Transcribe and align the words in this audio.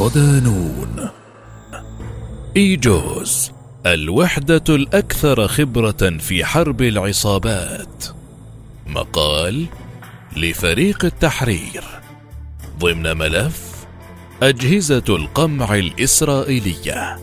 صدانون. 0.00 1.08
إيجوز 2.56 3.52
الوحدة 3.86 4.64
الأكثر 4.68 5.48
خبرة 5.48 6.18
في 6.18 6.44
حرب 6.44 6.82
العصابات. 6.82 8.04
مقال 8.86 9.66
لفريق 10.36 11.04
التحرير. 11.04 11.84
ضمن 12.78 13.16
ملف 13.16 13.86
أجهزة 14.42 15.04
القمع 15.08 15.74
الإسرائيلية. 15.74 17.18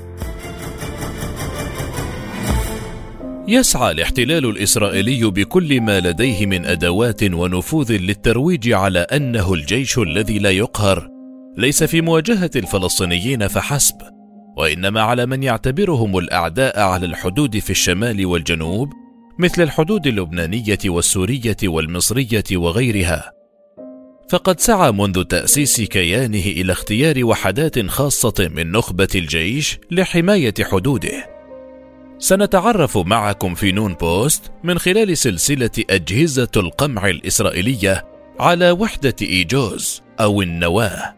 يسعى 3.48 3.92
الاحتلال 3.92 4.46
الإسرائيلي 4.46 5.32
بكل 5.32 5.82
ما 5.82 6.00
لديه 6.00 6.46
من 6.46 6.66
أدوات 6.66 7.24
ونفوذ 7.24 7.92
للترويج 7.92 8.72
على 8.72 9.00
أنه 9.00 9.54
الجيش 9.54 9.98
الذي 9.98 10.40
لا 10.40 10.52
يقهر 10.52 11.17
ليس 11.58 11.84
في 11.84 12.02
مواجهة 12.02 12.52
الفلسطينيين 12.56 13.48
فحسب 13.48 13.96
وإنما 14.58 15.02
على 15.02 15.26
من 15.26 15.44
يعتبرهم 15.44 16.18
الأعداء 16.18 16.80
على 16.80 17.06
الحدود 17.06 17.60
في 17.60 17.70
الشمال 17.70 18.26
والجنوب 18.26 18.94
مثل 19.40 19.62
الحدود 19.62 20.08
اللبنانية 20.08 20.80
والسورية 20.86 21.58
والمصرية 21.64 22.44
وغيرها 22.54 23.32
فقد 24.30 24.60
سعى 24.60 24.92
منذ 24.92 25.24
تأسيس 25.24 25.82
كيانه 25.82 26.46
إلى 26.46 26.72
اختيار 26.72 27.26
وحدات 27.26 27.86
خاصة 27.86 28.50
من 28.56 28.72
نخبة 28.72 29.08
الجيش 29.16 29.80
لحماية 29.92 30.54
حدوده. 30.62 31.38
سنتعرف 32.20 32.98
معكم 32.98 33.56
في 33.56 33.72
نون 33.72 33.94
بوست 33.94 34.52
من 34.64 34.80
خلال 34.80 35.18
سلسلة 35.18 35.72
أجهزة 35.90 36.52
القمع 36.58 37.10
الإسرائيلية 37.10 38.06
على 38.40 38.72
وحدة 38.72 39.16
إيجوز 39.22 40.02
أو 40.20 40.42
النواة، 40.42 41.17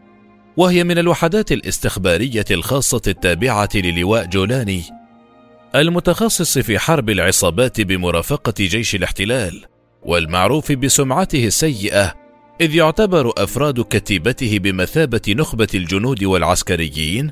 وهي 0.60 0.84
من 0.84 0.98
الوحدات 0.98 1.52
الاستخبارية 1.52 2.46
الخاصة 2.52 3.02
التابعة 3.08 3.70
للواء 3.76 4.26
جولاني 4.26 4.84
المتخصص 5.76 6.58
في 6.58 6.80
حرب 6.80 7.10
العصابات 7.10 7.82
بمرافقة 7.82 8.54
جيش 8.60 8.96
الاحتلال 8.96 9.66
والمعروف 10.04 10.72
بسمعته 10.72 11.48
السيئة 11.48 12.14
إذ 12.62 12.76
يعتبر 12.76 13.34
أفراد 13.38 13.82
كتيبته 13.82 14.60
بمثابة 14.60 15.22
نخبة 15.30 15.68
الجنود 15.74 16.24
والعسكريين 16.24 17.32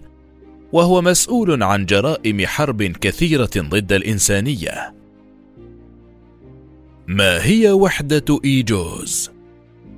وهو 0.72 1.02
مسؤول 1.02 1.64
عن 1.64 1.86
جرائم 1.86 2.45
حرب 2.45 2.84
كثيرة 2.84 3.52
ضد 3.58 3.94
الإنسانية. 3.94 4.94
ما 7.08 7.45
هي 7.45 7.72
وحدة 7.72 8.39
إيجوز؟ 8.45 9.31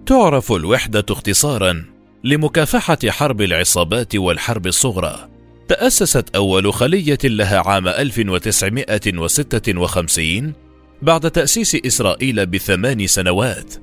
تعرف 0.05 0.51
الوحدة 0.51 1.05
اختصارا 1.09 1.98
لمكافحة 2.23 2.97
حرب 3.05 3.41
العصابات 3.41 4.15
والحرب 4.15 4.67
الصغرى. 4.67 5.29
تأسست 5.67 6.35
أول 6.35 6.73
خلية 6.73 7.17
لها 7.23 7.59
عام 7.59 7.87
1956 7.87 10.53
بعد 11.01 11.31
تأسيس 11.31 11.75
إسرائيل 11.75 12.45
بثمان 12.45 13.07
سنوات. 13.07 13.73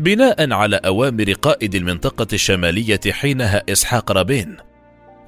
بناء 0.00 0.52
على 0.52 0.76
أوامر 0.76 1.32
قائد 1.32 1.74
المنطقة 1.74 2.26
الشمالية 2.32 3.00
حينها 3.10 3.62
إسحاق 3.68 4.12
رابين 4.12 4.56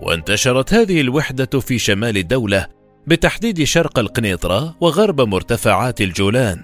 وانتشرت 0.01 0.75
هذه 0.75 1.01
الوحدة 1.01 1.61
في 1.61 1.79
شمال 1.79 2.17
الدولة 2.17 2.67
بتحديد 3.07 3.65
شرق 3.65 3.99
القنيطرة 3.99 4.77
وغرب 4.81 5.21
مرتفعات 5.21 6.01
الجولان 6.01 6.63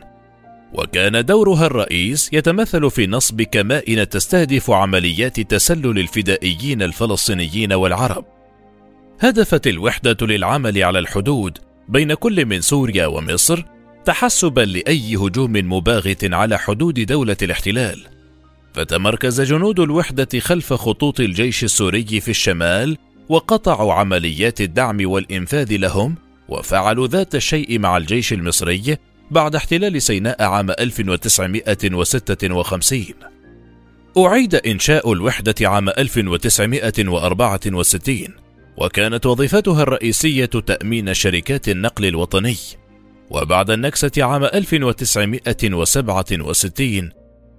وكان 0.77 1.25
دورها 1.25 1.67
الرئيس 1.67 2.31
يتمثل 2.33 2.91
في 2.91 3.07
نصب 3.07 3.43
كمائن 3.43 4.09
تستهدف 4.09 4.71
عمليات 4.71 5.41
تسلل 5.41 5.99
الفدائيين 5.99 6.83
الفلسطينيين 6.83 7.73
والعرب. 7.73 8.25
هدفت 9.21 9.67
الوحدة 9.67 10.27
للعمل 10.27 10.83
على 10.83 10.99
الحدود 10.99 11.59
بين 11.89 12.15
كل 12.15 12.47
من 12.47 12.61
سوريا 12.61 13.07
ومصر 13.07 13.65
تحسبا 14.05 14.61
لأي 14.61 15.17
هجوم 15.17 15.53
مباغت 15.53 16.35
على 16.35 16.59
حدود 16.59 17.01
دولة 17.01 17.37
الاحتلال. 17.43 18.07
فتمركز 18.75 19.41
جنود 19.41 19.81
الوحدة 19.81 20.41
خلف 20.41 20.73
خطوط 20.73 21.21
الجيش 21.21 21.65
السوري 21.65 22.21
في 22.21 22.29
الشمال 22.29 22.97
وقطعوا 23.29 23.93
عمليات 23.93 24.61
الدعم 24.61 25.11
والإنفاذ 25.11 25.77
لهم 25.77 26.15
وفعلوا 26.49 27.07
ذات 27.07 27.35
الشيء 27.35 27.79
مع 27.79 27.97
الجيش 27.97 28.33
المصري 28.33 28.97
بعد 29.31 29.55
احتلال 29.55 30.03
سيناء 30.03 30.43
عام 30.43 30.71
1956 30.71 33.05
أعيد 34.19 34.55
إنشاء 34.55 35.13
الوحدة 35.13 35.69
عام 35.69 35.89
1964 35.89 38.29
وكانت 38.77 39.27
وظيفتها 39.27 39.83
الرئيسية 39.83 40.47
تأمين 40.47 41.15
شركات 41.15 41.69
النقل 41.69 42.07
الوطني 42.07 42.57
وبعد 43.31 43.71
النكسة 43.71 44.11
عام 44.19 44.45
1967 44.45 47.11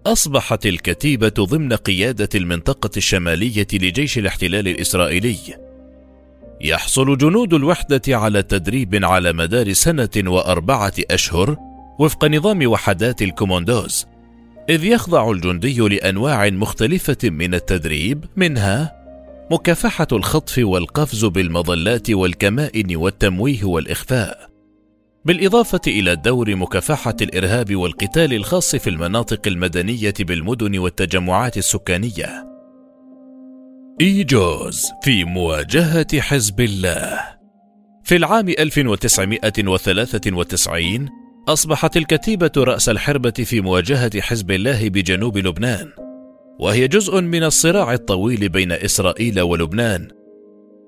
أصبحت 0.05 0.65
الكتيبة 0.65 1.33
ضمن 1.39 1.73
قيادة 1.73 2.29
المنطقة 2.35 2.89
الشمالية 2.97 3.67
لجيش 3.73 4.17
الاحتلال 4.17 4.67
الإسرائيلي. 4.67 5.66
يحصل 6.61 7.17
جنود 7.17 7.53
الوحدة 7.53 8.01
على 8.07 8.43
تدريب 8.43 9.05
على 9.05 9.33
مدار 9.33 9.73
سنة 9.73 10.09
وأربعة 10.17 10.93
أشهر 11.11 11.57
وفق 11.99 12.25
نظام 12.25 12.67
وحدات 12.67 13.21
الكوموندوز، 13.21 14.05
إذ 14.69 14.83
يخضع 14.83 15.31
الجندي 15.31 15.79
لأنواع 15.79 16.49
مختلفة 16.49 17.17
من 17.23 17.53
التدريب 17.53 18.25
منها 18.35 18.97
مكافحة 19.51 20.07
الخطف 20.11 20.57
والقفز 20.57 21.25
بالمظلات 21.25 22.09
والكمائن 22.09 22.95
والتمويه 22.95 23.63
والإخفاء. 23.63 24.49
بالإضافة 25.25 25.81
إلى 25.87 26.15
دور 26.15 26.55
مكافحة 26.55 27.15
الإرهاب 27.21 27.75
والقتال 27.75 28.33
الخاص 28.33 28.75
في 28.75 28.89
المناطق 28.89 29.47
المدنية 29.47 30.13
بالمدن 30.19 30.77
والتجمعات 30.77 31.57
السكانية. 31.57 32.56
إيجوز 34.01 34.85
في 35.03 35.23
مواجهة 35.23 36.21
حزب 36.21 36.61
الله. 36.61 37.19
في 38.03 38.15
العام 38.15 38.49
1993 38.49 41.09
أصبحت 41.47 41.97
الكتيبة 41.97 42.51
رأس 42.57 42.89
الحربة 42.89 43.31
في 43.31 43.61
مواجهة 43.61 44.21
حزب 44.21 44.51
الله 44.51 44.89
بجنوب 44.89 45.37
لبنان، 45.37 45.91
وهي 46.59 46.87
جزء 46.87 47.21
من 47.21 47.43
الصراع 47.43 47.93
الطويل 47.93 48.49
بين 48.49 48.71
إسرائيل 48.71 49.41
ولبنان، 49.41 50.07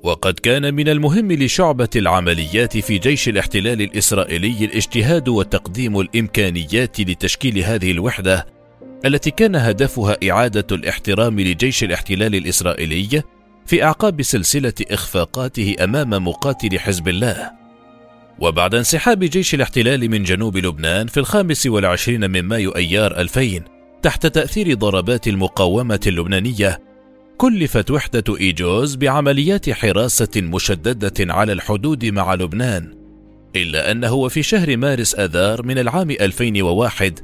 وقد 0.03 0.34
كان 0.34 0.74
من 0.74 0.90
المهم 0.90 1.31
لشعبة 1.31 1.90
العمليات 1.96 2.78
في 2.78 2.97
جيش 2.97 3.30
الاحتلال 3.30 3.81
الإسرائيلي 3.81 4.66
الاجتهاد 4.66 5.30
وتقديم 5.30 6.00
الإمكانيات 6.00 7.02
لتشكيل 7.02 7.58
هذه 7.58 7.91
الوحدة 7.91 8.59
التي 9.06 9.32
كان 9.32 9.56
هدفها 9.56 10.18
إعادة 10.30 10.76
الاحترام 10.76 11.40
لجيش 11.40 11.84
الاحتلال 11.84 12.36
الإسرائيلي 12.36 13.24
في 13.66 13.84
أعقاب 13.84 14.22
سلسلة 14.22 14.74
إخفاقاته 14.92 15.76
أمام 15.84 16.10
مقاتل 16.28 16.80
حزب 16.80 17.08
الله. 17.08 17.52
وبعد 18.40 18.76
انسحاب 18.76 19.20
جيش 19.20 19.54
الاحتلال 19.54 20.09
من 20.09 20.24
جنوب 20.24 20.58
لبنان 20.58 21.08
في 21.08 21.20
الخامس 21.20 21.68
والعشرين 21.68 22.32
من 22.32 22.41
مايو 22.41 22.72
أيار 22.72 23.18
2000 23.18 23.62
تحت 24.02 24.26
تأثير 24.26 24.73
ضربات 24.73 25.28
المقاومة 25.28 26.00
اللبنانية 26.08 26.79
كلفت 27.38 27.91
وحدة 27.91 28.38
إيجوز 28.40 28.96
بعمليات 28.96 29.70
حراسة 29.70 30.41
مشددة 30.41 31.34
على 31.34 31.53
الحدود 31.53 32.06
مع 32.06 32.34
لبنان 32.34 32.94
إلا 33.56 33.91
أنه 33.91 34.14
وفي 34.14 34.44
شهر 34.44 34.78
مارس 34.78 35.16
آذار 35.16 35.64
من 35.64 35.78
العام 35.78 36.12
2001 36.12 37.20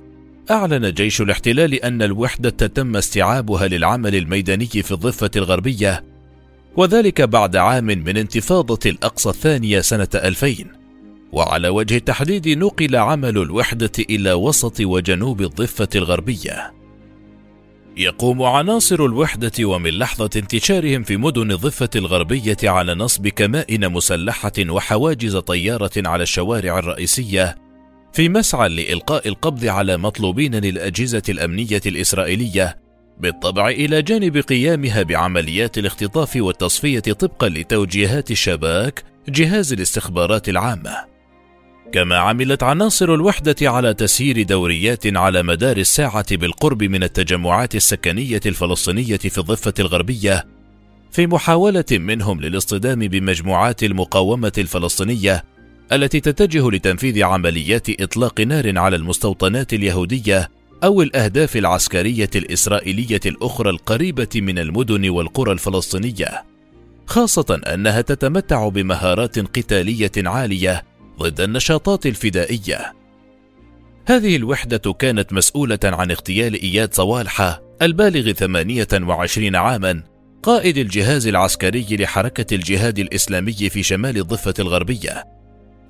أعلن 0.52 0.92
جيش 0.94 1.22
الاحتلال 1.22 1.74
أن 1.74 2.02
الوحدة 2.02 2.50
تم 2.50 2.96
استيعابها 2.96 3.68
للعمل 3.68 4.16
الميداني 4.16 4.66
في 4.66 4.92
الضفة 4.92 5.32
الغربية 5.36 6.04
وذلك 6.78 7.22
بعد 7.22 7.56
عام 7.56 7.86
من 7.86 8.18
انتفاضة 8.18 8.80
الأقصى 8.86 9.30
الثانية 9.30 9.82
سنة 9.82 10.08
2000 10.16 10.56
وعلى 11.32 11.70
وجه 11.70 11.98
التحديد 11.98 12.48
نقل 12.50 12.96
عمل 12.96 13.38
الوحدة 13.38 13.92
إلى 14.10 14.34
وسط 14.34 14.82
وجنوب 14.82 15.42
الضفة 15.42 15.90
الغربية. 15.96 16.74
يقوم 17.98 18.44
عناصر 18.44 19.06
الوحدة 19.06 19.66
ومن 19.66 19.90
لحظة 19.90 20.30
انتشارهم 20.36 21.04
في 21.04 21.18
مدن 21.18 21.52
الضفة 21.52 21.90
الغربية 21.96 22.58
على 22.64 22.96
نصب 22.96 23.28
كمائن 23.28 23.92
مسلحة 23.92 24.54
وحواجز 24.60 25.38
طيارة 25.38 25.92
على 25.98 26.24
الشوارع 26.24 26.80
الرئيسية 26.80 27.65
في 28.16 28.30
مسعى 28.30 28.70
لإلقاء 28.70 29.28
القبض 29.28 29.66
على 29.66 29.98
مطلوبين 29.98 30.56
للأجهزة 30.56 31.22
الأمنية 31.30 31.82
الإسرائيلية 31.86 32.78
بالطبع 33.20 33.70
إلى 33.70 34.02
جانب 34.02 34.38
قيامها 34.38 35.04
بعمليات 35.04 35.78
الاختطاف 35.78 36.36
والتصفية 36.36 37.00
طبقا 37.00 37.50
لتوجيهات 37.50 38.32
الشباك 38.32 39.04
جهاز 39.30 39.74
الاستخبارات 39.74 40.50
العامة. 40.50 40.96
كما 41.92 42.18
عملت 42.18 42.64
عناصر 42.64 43.14
الوحدة 43.14 43.56
على 43.62 43.94
تسيير 43.94 44.44
دوريات 44.44 45.18
على 45.18 45.44
مدار 45.44 45.78
الساعة 45.78 46.36
بالقرب 46.36 46.84
من 46.84 47.04
التجمعات 47.04 47.76
السكنية 47.76 48.42
الفلسطينية 48.46 49.18
في 49.18 49.38
الضفة 49.38 49.74
الغربية، 49.80 50.46
في 51.12 51.28
محاولة 51.28 51.86
منهم 51.92 52.42
للاصطدام 52.42 53.00
بمجموعات 53.00 53.84
المقاومة 53.84 54.54
الفلسطينية 54.58 55.55
التي 55.94 56.20
تتجه 56.20 56.70
لتنفيذ 56.72 57.24
عمليات 57.24 58.02
إطلاق 58.02 58.42
نار 58.42 58.80
على 58.80 58.96
المستوطنات 58.96 59.74
اليهودية 59.74 60.50
أو 60.84 61.02
الأهداف 61.02 61.58
العسكرية 61.58 62.30
الإسرائيلية 62.36 63.20
الأخرى 63.26 63.70
القريبة 63.70 64.30
من 64.36 64.60
المدن 64.60 65.10
والقرى 65.10 65.52
الفلسطينية، 65.52 66.44
خاصة 67.08 67.62
أنها 67.74 68.02
تتمتع 68.02 68.68
بمهارات 68.68 69.40
قتالية 69.40 70.12
عالية 70.18 70.84
ضد 71.20 71.42
النشاطات 71.42 72.06
الفدائية. 72.06 72.94
هذه 74.08 74.36
الوحدة 74.36 74.94
كانت 74.94 75.34
مسؤولة 75.34 75.80
عن 75.84 76.12
اغتيال 76.12 76.62
إياد 76.62 76.94
صوالحة 76.94 77.62
البالغ 77.82 78.32
28 78.32 79.56
عاما 79.56 80.04
قائد 80.44 80.78
الجهاز 80.78 81.28
العسكري 81.28 81.86
لحركة 81.92 82.56
الجهاد 82.56 83.00
الإسلامي 83.00 83.70
في 83.70 83.84
شمال 83.84 84.18
الضفة 84.18 84.54
الغربية، 84.60 85.35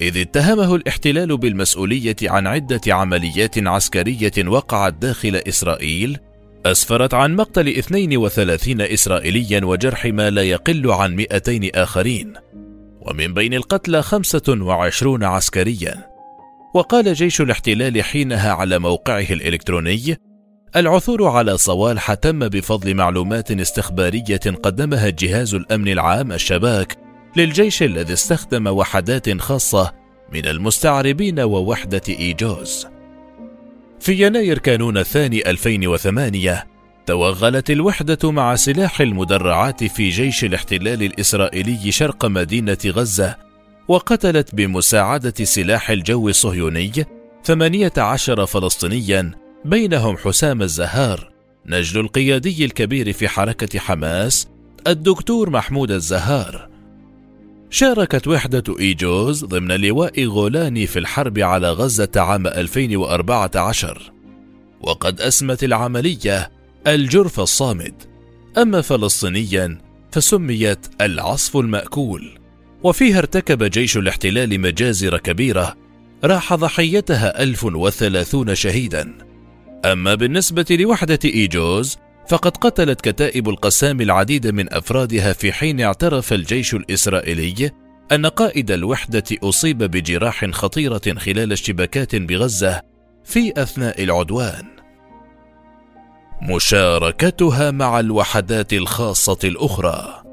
إذ 0.02 0.18
اتهمه 0.18 0.76
الاحتلال 0.76 1.38
بالمسؤولية 1.38 2.16
عن 2.24 2.48
عدة 2.48 2.82
عمليات 2.88 3.68
عسكرية 3.68 4.48
وقعت 4.48 4.94
داخل 4.94 5.42
إسرائيل 5.48 6.18
أسفرت 6.66 7.14
عن 7.14 7.36
مقتل 7.36 7.68
32 7.68 8.82
إسرائيليا 8.82 9.66
وجرح 9.66 10.06
ما 10.06 10.30
لا 10.30 10.44
يقل 10.44 10.92
عن 10.92 11.16
200 11.16 11.70
آخرين 11.76 12.34
ومن 13.02 13.34
بين 13.34 13.54
القتلى 13.54 14.02
25 14.02 15.24
عسكريا. 15.24 16.16
وقال 16.76 17.14
جيش 17.14 17.42
الاحتلال 17.42 18.04
حينها 18.04 18.54
على 18.54 18.80
موقعه 18.80 19.26
الإلكتروني 19.32 20.18
العثور 20.76 21.28
على 21.28 21.58
صوالح 21.58 22.14
تم 22.14 22.40
بفضل 22.48 22.96
معلومات 22.96 23.52
استخبارية 23.52 24.40
قدمها 24.64 25.10
جهاز 25.10 25.56
الأمن 25.56 25.88
العام 25.88 26.32
الشباك 26.32 27.05
للجيش 27.36 27.84
الذي 27.84 28.14
استخدم 28.14 28.68
وحدات 28.68 29.42
خاصة 29.42 29.94
من 30.34 30.46
المستعربين 30.46 31.40
ووحدة 31.40 32.02
إيجوز. 32.10 32.88
في 34.00 34.26
يناير 34.26 34.58
كانون 34.58 34.98
الثاني 34.98 35.50
2008 35.50 36.68
توغلت 37.06 37.70
الوحدة 37.72 38.32
مع 38.32 38.56
سلاح 38.56 39.02
المدرعات 39.02 39.84
في 39.84 40.10
جيش 40.10 40.44
الاحتلال 40.44 41.04
الإسرائيلي 41.04 41.92
شرق 41.92 42.26
مدينة 42.26 42.78
غزة 42.86 43.36
وقتلت 43.88 44.56
بمساعدة 44.56 45.34
سلاح 45.44 45.90
الجو 45.90 46.30
الصهيوني 46.30 46.92
18 47.44 48.46
فلسطينيا 48.46 49.32
بينهم 49.66 50.18
حسام 50.18 50.62
الزهار 50.62 51.32
نجل 51.66 52.00
القيادي 52.00 52.66
الكبير 52.66 53.14
في 53.14 53.28
حركة 53.28 53.80
حماس 53.80 54.48
الدكتور 54.88 55.50
محمود 55.50 55.92
الزهار 55.92 56.75
شاركت 57.76 58.28
وحدة 58.28 58.80
إيجوز 58.80 59.46
ضمن 59.46 59.72
لواء 59.72 60.26
غولاني 60.26 60.88
في 60.88 61.00
الحرب 61.00 61.40
على 61.40 61.72
غزة 61.72 62.10
عام 62.16 62.48
2014 62.48 64.12
وقد 64.82 65.22
أسمت 65.22 65.64
العملية 65.64 66.52
الجرف 66.88 67.40
الصامد. 67.40 67.94
أما 68.58 68.82
فلسطينيا 68.82 69.78
فسميت 70.12 70.88
العصف 71.02 71.58
المأكول. 71.58 72.40
وفيها 72.84 73.18
ارتكب 73.18 73.64
جيش 73.64 73.98
الاحتلال 73.98 74.62
مجازر 74.62 75.18
كبيرة 75.18 75.76
راح 76.24 76.54
ضحيتها 76.54 77.44
1030 77.44 78.56
شهيدا. 78.56 79.14
أما 79.86 80.16
بالنسبة 80.16 80.66
لوحدة 80.70 81.20
إيجوز 81.26 81.98
فقد 82.28 82.58
قتلت 82.58 83.02
كتائب 83.02 83.50
القسام 83.50 84.02
العديد 84.02 84.48
من 84.48 84.74
أفرادها 84.74 85.34
في 85.34 85.52
حين 85.52 85.82
اعترف 85.82 86.34
الجيش 86.34 86.74
الإسرائيلي 86.74 87.72
أن 88.12 88.26
قائد 88.26 88.72
الوحدة 88.72 89.24
أصيب 89.44 89.78
بجراح 89.78 90.46
خطيرة 90.46 91.02
خلال 91.18 91.52
اشتباكات 91.52 92.16
بغزة 92.16 92.82
في 93.24 93.54
أثناء 93.58 94.04
العدوان. 94.04 94.66
مشاركتها 96.42 97.72
مع 97.72 98.00
الوحدات 98.00 98.74
الخاصة 98.74 99.40
الأخرى. 99.44 100.24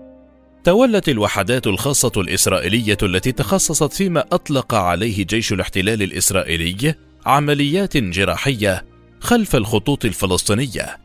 تولت 0.65 1.09
الوحدات 1.09 1.67
الخاصة 1.67 2.13
الإسرائيلية 2.17 2.97
التي 3.03 3.33
تخصصت 3.33 3.93
فيما 3.93 4.25
أطلق 4.33 4.75
عليه 4.75 5.27
جيش 5.27 5.53
الاحتلال 5.53 6.03
الإسرائيلي 6.03 6.95
عمليات 7.27 7.97
جراحية 7.97 8.85
خلف 9.21 9.57
الخطوط 9.57 10.05
الفلسطينية. 10.05 11.02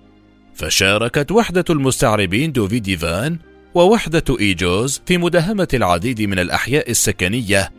فشاركت 0.57 1.31
وحدة 1.31 1.65
المستعربين 1.69 2.51
دوفيدي 2.51 2.98
فان 2.98 3.38
ووحدة 3.75 4.24
إيجوز 4.39 5.01
في 5.06 5.18
مداهمة 5.18 5.68
العديد 5.74 6.21
من 6.21 6.39
الأحياء 6.39 6.92
السكنية 6.92 7.71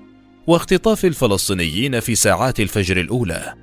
واختطاف 0.46 1.04
الفلسطينيين 1.04 2.00
في 2.00 2.14
ساعات 2.14 2.60
الفجر 2.60 3.00
الأولى. 3.00 3.54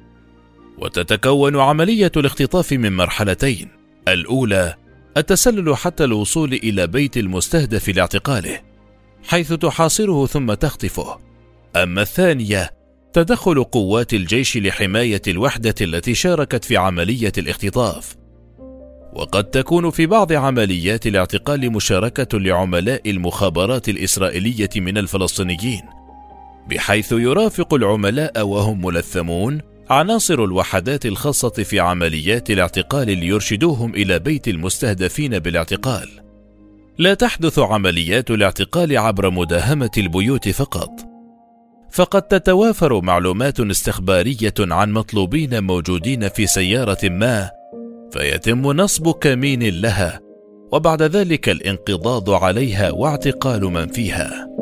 وتتكون 0.77 1.59
عملية 1.59 2.11
الاختطاف 2.17 2.73
من 2.73 2.95
مرحلتين، 2.95 3.69
الأولى 4.07 4.75
التسلل 5.17 5.75
حتى 5.75 6.03
الوصول 6.03 6.53
إلى 6.53 6.87
بيت 6.87 7.17
المستهدف 7.17 7.89
لاعتقاله، 7.89 8.59
حيث 9.27 9.53
تحاصره 9.53 10.25
ثم 10.25 10.53
تخطفه. 10.53 11.19
أما 11.75 12.01
الثانية 12.01 12.71
تدخل 13.13 13.63
قوات 13.63 14.13
الجيش 14.13 14.57
لحماية 14.57 15.21
الوحدة 15.27 15.75
التي 15.81 16.13
شاركت 16.13 16.65
في 16.65 16.77
عملية 16.77 17.31
الاختطاف. 17.37 18.24
وقد 19.15 19.43
تكون 19.43 19.89
في 19.89 20.05
بعض 20.05 20.33
عمليات 20.33 21.07
الاعتقال 21.07 21.71
مشاركة 21.71 22.39
لعملاء 22.39 23.09
المخابرات 23.09 23.89
الإسرائيلية 23.89 24.69
من 24.75 24.97
الفلسطينيين، 24.97 25.81
بحيث 26.69 27.11
يرافق 27.11 27.73
العملاء 27.73 28.47
وهم 28.47 28.85
ملثمون 28.85 29.61
عناصر 29.89 30.43
الوحدات 30.43 31.05
الخاصة 31.05 31.49
في 31.49 31.79
عمليات 31.79 32.51
الاعتقال 32.51 33.17
ليرشدوهم 33.17 33.95
إلى 33.95 34.19
بيت 34.19 34.47
المستهدفين 34.47 35.39
بالاعتقال. 35.39 36.09
لا 36.97 37.13
تحدث 37.13 37.59
عمليات 37.59 38.31
الاعتقال 38.31 38.97
عبر 38.97 39.29
مداهمة 39.29 39.91
البيوت 39.97 40.49
فقط، 40.49 40.91
فقد 41.91 42.21
تتوافر 42.21 43.01
معلومات 43.01 43.59
استخبارية 43.59 44.53
عن 44.59 44.91
مطلوبين 44.93 45.63
موجودين 45.63 46.29
في 46.29 46.47
سيارة 46.47 47.09
ما 47.09 47.51
فيتم 48.11 48.71
نصب 48.71 49.11
كمين 49.11 49.81
لها 49.81 50.21
وبعد 50.71 51.01
ذلك 51.01 51.49
الانقضاض 51.49 52.29
عليها 52.29 52.91
واعتقال 52.91 53.61
من 53.61 53.87
فيها. 53.87 54.54